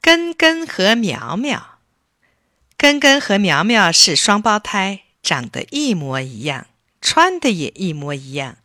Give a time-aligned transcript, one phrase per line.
[0.00, 1.78] 根根和苗苗，
[2.76, 6.66] 根根和苗苗是双胞胎，长得一模一样，
[7.02, 8.58] 穿的也一模一样，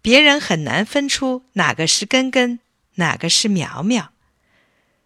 [0.00, 2.60] 别人很难分出哪个是根根，
[2.94, 4.12] 哪个是苗苗。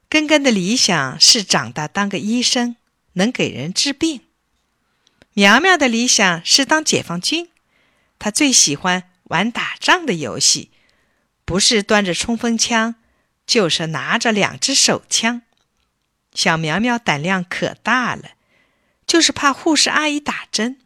[0.08, 2.76] 根根的理想是长大当个医生，
[3.14, 4.20] 能给人治病；
[5.32, 7.48] 苗苗的理想是当解放军，
[8.20, 10.70] 他最喜欢玩打仗的游戏，
[11.44, 12.94] 不是端着冲锋枪，
[13.44, 15.42] 就是拿着两支手枪。
[16.36, 18.32] 小苗苗胆量可大了，
[19.06, 20.78] 就是怕护士阿姨打针。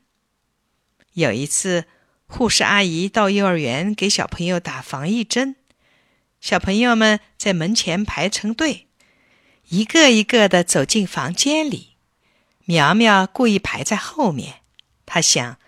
[1.15, 1.87] 有一次，
[2.27, 5.57] 护士阿姨到幼儿园给小朋友打防疫针，
[6.41, 8.87] 小朋友们在门前排成队，
[9.71, 11.97] 一个一个的走进房间里。
[12.65, 14.61] 苗苗故意排在后面，
[15.05, 15.59] 他想，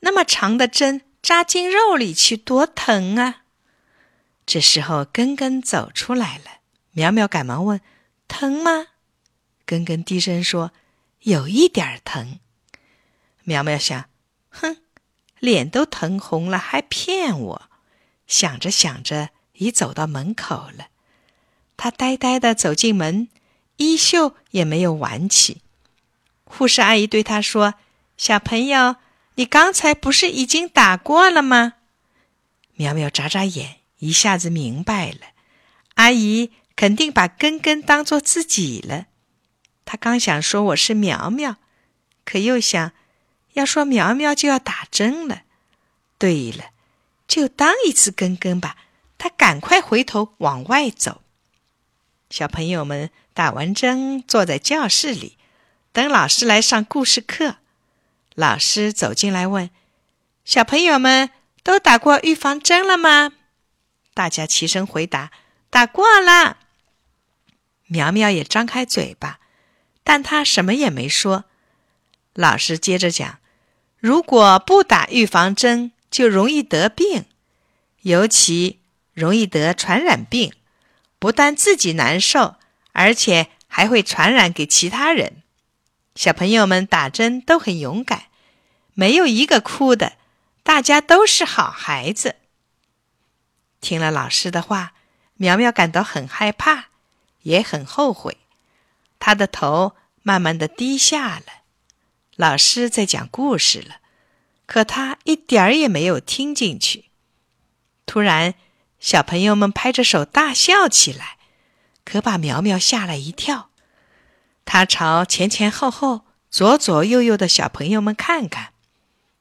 [0.00, 3.42] 那么长的针扎进肉里去，多疼啊！
[4.46, 6.60] 这时候，根根走出来了，
[6.92, 7.82] 苗苗赶忙问
[8.26, 8.86] ：“疼吗？”
[9.68, 10.72] 根根低声说
[11.24, 12.38] ：“有一点疼。”
[13.44, 14.08] 苗苗想
[14.48, 14.78] ：“哼，
[15.40, 17.62] 脸都疼红了，还骗我！”
[18.26, 20.88] 想着想着，已走到门口了。
[21.76, 23.28] 他呆呆的走进门，
[23.76, 25.60] 衣袖也没有挽起。
[26.44, 27.74] 护士阿姨对他说
[28.16, 28.96] ：“小朋友，
[29.34, 31.74] 你刚才不是已经打过了吗？”
[32.72, 35.18] 苗苗眨眨眼，一下子明白了，
[35.96, 39.08] 阿姨肯定把根根当做自己了。
[39.90, 41.56] 他刚想说我是苗苗，
[42.26, 42.92] 可又想，
[43.54, 45.44] 要说苗苗就要打针了。
[46.18, 46.72] 对了，
[47.26, 48.76] 就当一次根根吧。
[49.16, 51.22] 他赶快回头往外走。
[52.28, 55.38] 小朋友们打完针，坐在教室里，
[55.90, 57.56] 等老师来上故事课。
[58.34, 59.70] 老师走进来问
[60.44, 61.30] ：“小朋友们
[61.62, 63.32] 都打过预防针了吗？”
[64.12, 65.30] 大家齐声回答
[65.70, 66.58] ：“打过了。”
[67.88, 69.40] 苗苗也张开嘴巴。
[70.08, 71.44] 但他什么也没说。
[72.32, 73.40] 老师接着讲
[74.00, 77.26] ：“如果不打预防针，就容易得病，
[78.00, 78.80] 尤其
[79.12, 80.54] 容易得传染病。
[81.18, 82.56] 不但自己难受，
[82.92, 85.42] 而且还会传染给其他人。”
[86.16, 88.28] 小朋友们打针都很勇敢，
[88.94, 90.14] 没有一个哭的，
[90.62, 92.36] 大家都是好孩子。
[93.82, 94.94] 听了老师的话，
[95.34, 96.86] 苗苗感到很害怕，
[97.42, 98.38] 也很后悔。
[99.18, 101.44] 他的头慢慢的低下了，
[102.36, 103.96] 老师在讲故事了，
[104.66, 107.06] 可他一点儿也没有听进去。
[108.06, 108.54] 突然，
[108.98, 111.38] 小朋友们拍着手大笑起来，
[112.04, 113.70] 可把苗苗吓了一跳。
[114.64, 118.72] 他朝前前后后、左左右右的小朋友们看看，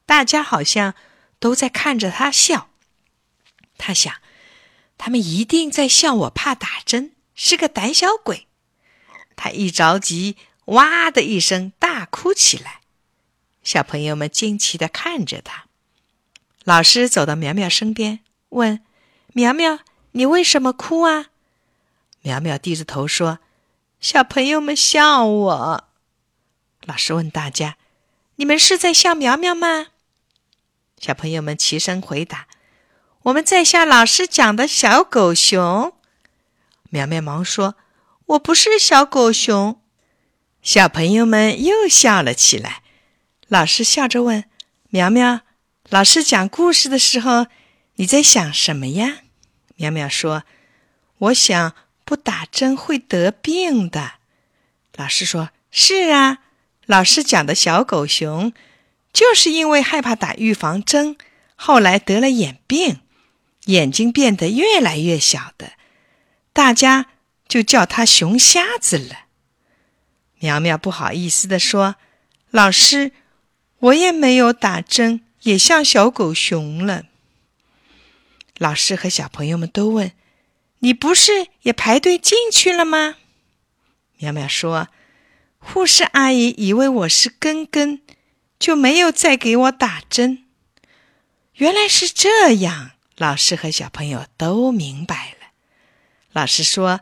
[0.06, 0.96] 大家好像
[1.40, 2.70] 都在看着他笑。
[3.78, 4.16] 他想，
[4.98, 8.48] 他们一定在笑我怕打针，是个胆小鬼。
[9.38, 12.82] 他一着急，哇的一声大哭起来。
[13.64, 15.66] 小朋友们惊奇的看着他。
[16.66, 18.84] 老师走到苗苗身边，问
[19.34, 19.80] ：“苗苗，
[20.12, 21.28] 你为什么哭啊？”
[22.24, 23.40] 苗苗低着头说
[24.02, 25.90] ：“小朋友们笑我。”
[26.84, 27.78] 老师问大家
[28.38, 29.88] ：“你们是在笑苗苗吗？”
[31.00, 32.48] 小朋友们齐声回答
[33.24, 35.94] ：“我们在笑老师讲的小狗熊。”
[36.90, 37.76] 苗苗忙说。
[38.28, 39.80] 我不是小狗熊，
[40.62, 42.82] 小朋友们又笑了起来。
[43.48, 44.44] 老师笑着问
[44.92, 45.42] ：“苗苗，
[45.88, 47.48] 老师讲故事的时候，
[47.96, 49.20] 你在想什么呀？”
[49.78, 50.44] 苗苗说
[51.20, 51.74] ：“我想
[52.04, 54.16] 不打针会得病的。”
[54.98, 56.40] 老师说：“是啊，
[56.86, 58.52] 老师讲的小狗熊，
[59.14, 61.16] 就是因为害怕打预防针，
[61.56, 63.00] 后来得了眼病，
[63.68, 65.72] 眼睛变得越来越小的，
[66.52, 67.06] 大家。”
[67.48, 69.26] 就叫他熊瞎子了。
[70.40, 71.96] 苗苗不好意思地说
[72.52, 73.12] ：“老师，
[73.80, 77.06] 我也没有打针，也像小狗熊了。”
[78.58, 80.12] 老师和小朋友们都问
[80.80, 83.16] ：“你不是也排队进去了吗？”
[84.20, 84.90] 苗苗说
[85.58, 88.02] ：“护士阿姨以为我是根根，
[88.60, 90.46] 就没有再给我打针。”
[91.56, 95.48] 原来是这样，老师和小朋友都明白了。
[96.34, 97.00] 老师说。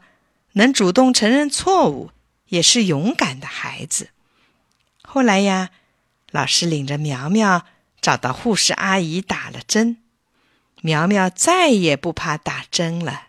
[0.57, 2.12] 能主动承认错误，
[2.48, 4.10] 也是勇敢的孩子。
[5.02, 5.69] 后来呀，
[6.31, 7.66] 老师领着苗苗
[8.02, 9.98] 找到护士阿姨打了针，
[10.81, 13.28] 苗苗再也不怕打针了。